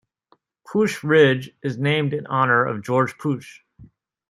[0.65, 3.61] Pusch Ridge is named in honor of George Pusch.